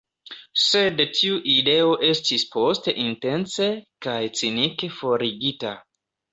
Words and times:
Sed 0.61 1.03
tiu 1.17 1.37
ideo 1.57 1.91
estis 2.09 2.47
poste 2.57 2.95
intence 3.05 3.69
kaj 4.09 4.19
cinike 4.43 4.93
forigita. 4.99 5.79